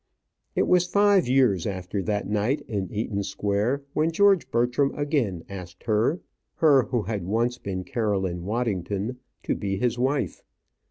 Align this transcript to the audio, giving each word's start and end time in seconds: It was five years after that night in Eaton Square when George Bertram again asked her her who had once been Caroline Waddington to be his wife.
It 0.55 0.65
was 0.67 0.87
five 0.87 1.27
years 1.27 1.67
after 1.67 2.01
that 2.01 2.27
night 2.27 2.61
in 2.61 2.91
Eaton 2.91 3.21
Square 3.21 3.83
when 3.93 4.09
George 4.11 4.49
Bertram 4.49 4.91
again 4.95 5.43
asked 5.47 5.83
her 5.83 6.21
her 6.55 6.85
who 6.85 7.03
had 7.03 7.23
once 7.23 7.59
been 7.59 7.83
Caroline 7.83 8.43
Waddington 8.43 9.19
to 9.43 9.53
be 9.53 9.77
his 9.77 9.99
wife. 9.99 10.43